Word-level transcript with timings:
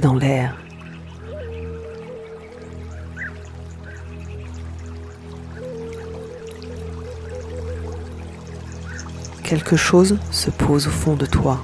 dans 0.00 0.14
l'air. 0.14 0.56
Quelque 9.42 9.76
chose 9.76 10.18
se 10.30 10.50
pose 10.50 10.86
au 10.86 10.90
fond 10.90 11.14
de 11.14 11.26
toi. 11.26 11.62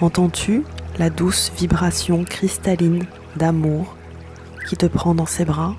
Entends-tu 0.00 0.62
la 0.98 1.10
douce 1.10 1.50
vibration 1.56 2.24
cristalline 2.24 3.04
d'amour 3.36 3.96
qui 4.68 4.76
te 4.76 4.86
prend 4.86 5.14
dans 5.14 5.26
ses 5.26 5.44
bras? 5.44 5.74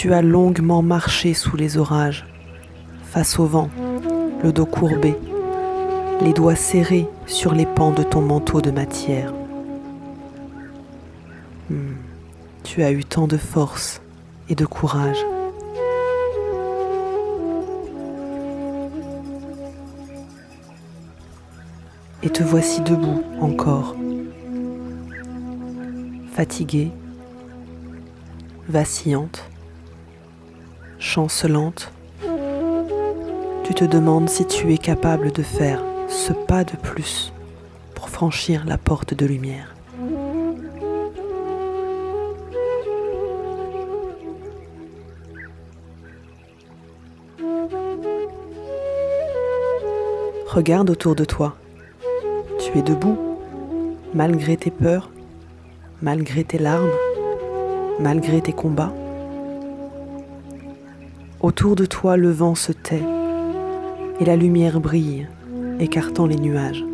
Tu 0.00 0.14
as 0.14 0.22
longuement 0.22 0.80
marché 0.80 1.34
sous 1.34 1.58
les 1.58 1.76
orages, 1.76 2.24
face 3.02 3.38
au 3.38 3.44
vent, 3.44 3.68
le 4.42 4.50
dos 4.50 4.64
courbé, 4.64 5.14
les 6.22 6.32
doigts 6.32 6.54
serrés 6.54 7.06
sur 7.26 7.52
les 7.52 7.66
pans 7.66 7.90
de 7.90 8.02
ton 8.02 8.22
manteau 8.22 8.62
de 8.62 8.70
matière. 8.70 9.34
Hmm, 11.68 11.96
tu 12.64 12.82
as 12.82 12.92
eu 12.92 13.04
tant 13.04 13.26
de 13.26 13.36
force 13.36 14.00
et 14.48 14.54
de 14.54 14.64
courage. 14.64 15.18
Et 22.22 22.30
te 22.30 22.42
voici 22.42 22.80
debout 22.80 23.22
encore, 23.38 23.94
fatiguée, 26.32 26.90
vacillante 28.66 29.49
chancelante, 31.00 31.90
tu 33.64 33.74
te 33.74 33.84
demandes 33.84 34.28
si 34.28 34.44
tu 34.44 34.72
es 34.72 34.78
capable 34.78 35.32
de 35.32 35.42
faire 35.42 35.82
ce 36.08 36.32
pas 36.32 36.62
de 36.62 36.76
plus 36.76 37.32
pour 37.94 38.10
franchir 38.10 38.64
la 38.66 38.76
porte 38.76 39.14
de 39.14 39.26
lumière. 39.26 39.74
Regarde 50.48 50.90
autour 50.90 51.14
de 51.14 51.24
toi. 51.24 51.54
Tu 52.58 52.76
es 52.78 52.82
debout, 52.82 53.16
malgré 54.14 54.56
tes 54.56 54.70
peurs, 54.70 55.08
malgré 56.02 56.44
tes 56.44 56.58
larmes, 56.58 56.90
malgré 58.00 58.40
tes 58.40 58.52
combats. 58.52 58.92
Autour 61.42 61.74
de 61.74 61.86
toi, 61.86 62.18
le 62.18 62.30
vent 62.30 62.54
se 62.54 62.70
tait 62.70 63.02
et 64.20 64.26
la 64.26 64.36
lumière 64.36 64.78
brille, 64.78 65.26
écartant 65.78 66.26
les 66.26 66.36
nuages. 66.36 66.84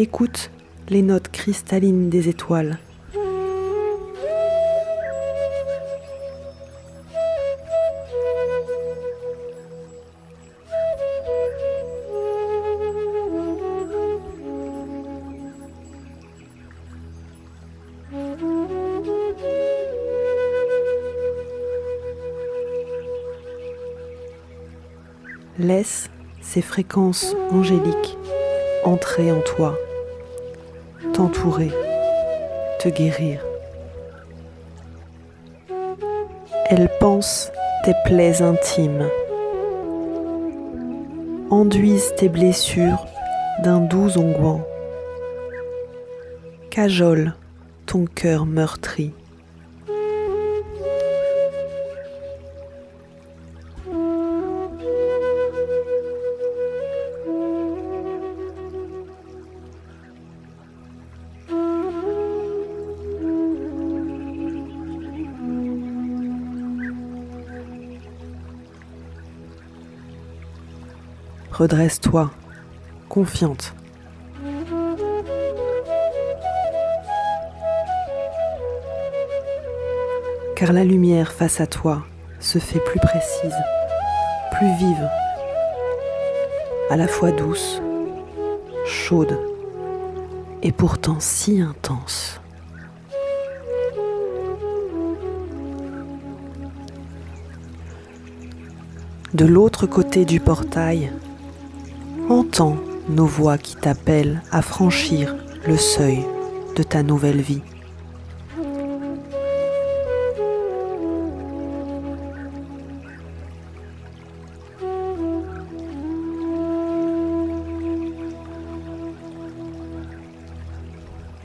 Écoute 0.00 0.52
les 0.90 1.02
notes 1.02 1.26
cristallines 1.26 2.08
des 2.08 2.28
étoiles. 2.28 2.78
Laisse 25.58 26.08
ces 26.40 26.62
fréquences 26.62 27.34
angéliques 27.50 28.16
entrer 28.84 29.32
en 29.32 29.40
toi 29.40 29.76
t'entourer, 31.18 31.72
te 32.78 32.88
guérir. 32.88 33.40
Elle 36.70 36.88
pense 37.00 37.50
tes 37.84 37.94
plaies 38.04 38.40
intimes, 38.40 39.08
enduisent 41.50 42.14
tes 42.16 42.28
blessures 42.28 43.04
d'un 43.64 43.80
doux 43.80 44.16
onguent, 44.16 44.62
cajole 46.70 47.34
ton 47.86 48.04
cœur 48.04 48.46
meurtri. 48.46 49.12
Redresse-toi, 71.58 72.30
confiante. 73.08 73.74
Car 80.54 80.72
la 80.72 80.84
lumière 80.84 81.32
face 81.32 81.60
à 81.60 81.66
toi 81.66 82.04
se 82.38 82.60
fait 82.60 82.78
plus 82.78 83.00
précise, 83.00 83.56
plus 84.52 84.72
vive, 84.76 85.10
à 86.90 86.96
la 86.96 87.08
fois 87.08 87.32
douce, 87.32 87.82
chaude 88.86 89.36
et 90.62 90.70
pourtant 90.70 91.18
si 91.18 91.60
intense. 91.60 92.40
De 99.34 99.44
l'autre 99.44 99.88
côté 99.88 100.24
du 100.24 100.38
portail, 100.38 101.10
Entends 102.28 102.76
nos 103.08 103.24
voix 103.24 103.56
qui 103.56 103.74
t'appellent 103.74 104.42
à 104.50 104.60
franchir 104.60 105.34
le 105.66 105.78
seuil 105.78 106.26
de 106.76 106.82
ta 106.82 107.02
nouvelle 107.02 107.40
vie. 107.40 107.62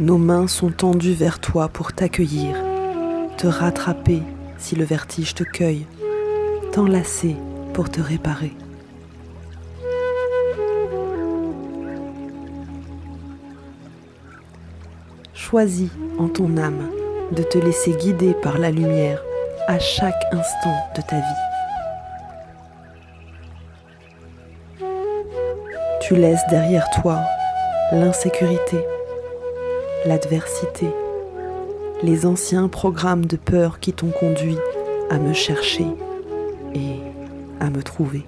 Nos 0.00 0.18
mains 0.18 0.48
sont 0.48 0.70
tendues 0.70 1.12
vers 1.12 1.38
toi 1.38 1.68
pour 1.68 1.92
t'accueillir, 1.92 2.56
te 3.38 3.46
rattraper 3.46 4.22
si 4.58 4.74
le 4.74 4.84
vertige 4.84 5.34
te 5.34 5.44
cueille, 5.44 5.86
t'enlacer 6.72 7.36
pour 7.72 7.88
te 7.88 8.00
réparer. 8.00 8.52
Choisis 15.52 15.90
en 16.18 16.28
ton 16.28 16.56
âme 16.56 16.88
de 17.32 17.42
te 17.42 17.58
laisser 17.58 17.92
guider 17.92 18.32
par 18.32 18.56
la 18.56 18.70
lumière 18.70 19.22
à 19.68 19.78
chaque 19.78 20.24
instant 20.32 20.74
de 20.96 21.02
ta 21.02 21.16
vie. 21.16 21.42
Tu 26.00 26.16
laisses 26.16 26.46
derrière 26.48 26.88
toi 27.02 27.20
l'insécurité, 27.92 28.78
l'adversité, 30.06 30.86
les 32.02 32.24
anciens 32.24 32.68
programmes 32.68 33.26
de 33.26 33.36
peur 33.36 33.78
qui 33.78 33.92
t'ont 33.92 34.10
conduit 34.10 34.56
à 35.10 35.18
me 35.18 35.34
chercher 35.34 35.84
et 36.74 36.96
à 37.60 37.68
me 37.68 37.82
trouver. 37.82 38.24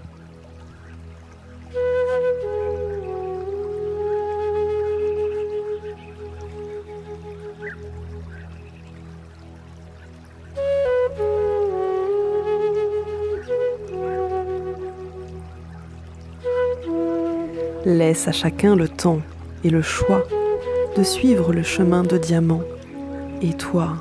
Laisse 17.85 18.29
à 18.29 18.33
chacun 18.33 18.77
le 18.77 18.89
temps 18.89 19.21
et 19.63 19.69
le 19.69 19.83
choix 19.83 20.25
de 20.97 21.03
suivre 21.03 21.53
le 21.53 21.63
chemin 21.63 22.03
de 22.03 22.17
diamant. 22.17 22.63
Et 23.43 23.53
toi, 23.53 23.97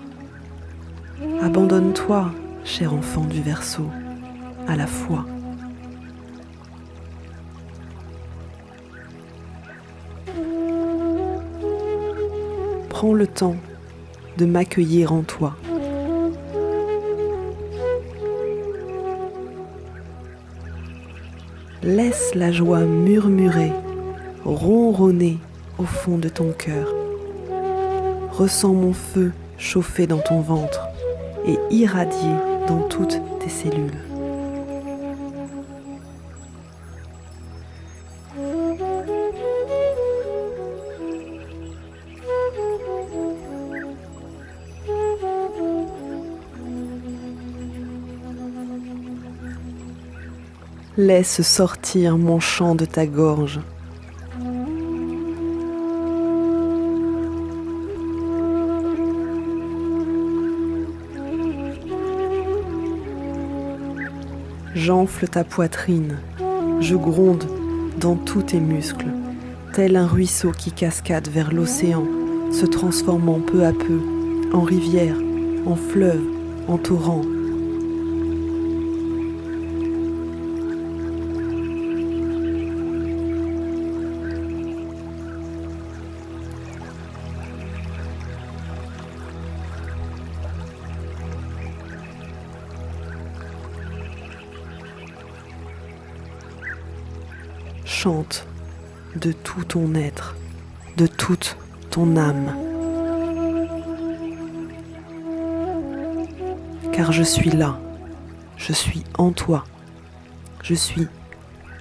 abandonne-toi, 1.42 2.32
cher 2.64 2.94
enfant 2.94 3.26
du 3.26 3.42
Verseau, 3.42 3.88
à 4.68 4.78
la 4.78 4.88
foi. 4.88 5.26
Prends 12.88 13.14
le 13.14 13.28
temps 13.28 13.58
de 14.38 14.46
m'accueillir 14.46 15.12
en 15.12 15.24
toi. 15.24 15.58
Laisse 21.84 22.34
la 22.34 22.50
joie 22.50 22.80
murmurer, 22.80 23.74
ronronner 24.46 25.38
au 25.78 25.84
fond 25.84 26.18
de 26.18 26.30
ton 26.30 26.54
cœur. 26.54 26.96
Ressens 28.32 28.72
mon 28.74 28.94
feu 28.94 29.34
chauffer 29.58 30.08
dans 30.08 30.20
ton 30.20 30.40
ventre 30.40 30.88
et 31.46 31.58
irradier 31.72 32.36
dans 32.70 32.84
toutes 32.84 33.20
tes 33.42 33.50
cellules. 33.50 34.13
Laisse 50.96 51.42
sortir 51.42 52.20
mon 52.20 52.40
chant 52.40 52.76
de 52.76 52.86
ta 52.86 53.08
gorge. 53.08 53.60
J'enfle 64.76 65.28
ta 65.28 65.44
poitrine, 65.44 66.20
je 66.80 66.96
gronde 66.96 67.46
dans 68.00 68.16
tous 68.16 68.44
tes 68.44 68.60
muscles, 68.60 69.08
tel 69.74 69.96
un 69.96 70.06
ruisseau 70.06 70.52
qui 70.52 70.72
cascade 70.72 71.28
vers 71.28 71.52
l'océan, 71.52 72.06
se 72.52 72.68
transformant 72.68 73.40
peu 73.40 73.66
à 73.66 73.72
peu 73.72 74.00
en 74.54 74.62
rivière, 74.62 75.16
en 75.66 75.76
fleuve, 75.76 76.22
en 76.68 76.78
torrent, 76.78 77.24
chante 98.04 98.46
de 99.16 99.32
tout 99.32 99.64
ton 99.64 99.96
être, 99.96 100.36
de 100.98 101.08
toute 101.08 101.56
ton 101.90 102.18
âme. 102.18 102.54
Car 106.92 107.14
je 107.14 107.24
suis 107.24 107.52
là, 107.52 107.80
je 108.58 108.74
suis 108.74 109.06
en 109.18 109.32
toi, 109.32 109.64
je 110.64 110.74
suis 110.74 111.08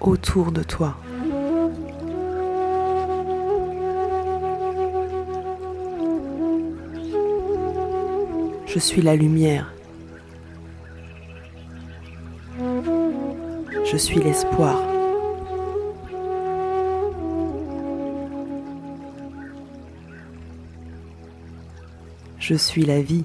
autour 0.00 0.52
de 0.52 0.62
toi. 0.62 0.96
Je 8.66 8.78
suis 8.78 9.02
la 9.02 9.16
lumière. 9.16 9.74
Je 13.84 13.96
suis 13.96 14.20
l'espoir. 14.20 14.91
Je 22.52 22.58
suis 22.58 22.84
la 22.84 23.00
vie. 23.00 23.24